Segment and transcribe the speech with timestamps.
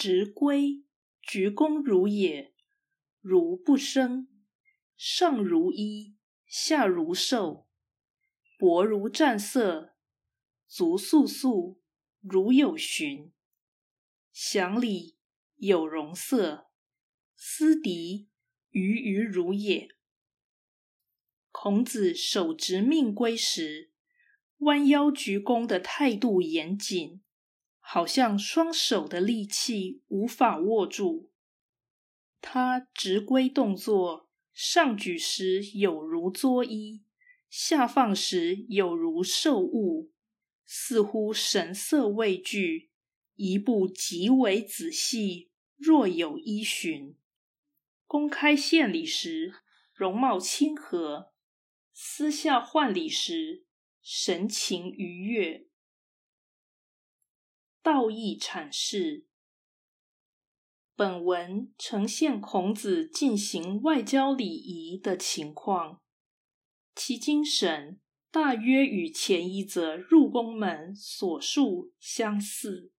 [0.00, 0.84] 直归，
[1.20, 2.54] 鞠躬如也，
[3.20, 4.28] 如不生。
[4.96, 6.14] 上如衣，
[6.46, 7.66] 下如兽，
[8.56, 9.96] 薄如战色，
[10.68, 11.80] 足素素，
[12.20, 13.32] 如有寻。
[14.32, 15.16] 祥里
[15.56, 16.70] 有容色，
[17.34, 18.28] 思狄
[18.70, 19.88] 鱼鱼如也。
[21.50, 23.90] 孔子手执命圭时，
[24.58, 27.20] 弯腰鞠躬的态度严谨。
[27.90, 31.30] 好像双手的力气无法握住，
[32.38, 37.00] 他直规动作，上举时有如作揖，
[37.48, 40.12] 下放时有如受物，
[40.66, 42.90] 似乎神色畏惧，
[43.36, 47.16] 一步极为仔细，若有依循。
[48.06, 49.54] 公开献礼时，
[49.94, 51.32] 容貌亲和；
[51.94, 53.64] 私下换礼时，
[54.02, 55.67] 神情愉悦。
[57.90, 59.24] 道义阐释。
[60.94, 66.02] 本文呈现孔子进行外交礼仪的情况，
[66.94, 67.98] 其精神
[68.30, 72.92] 大约与前一则入宫门所述相似。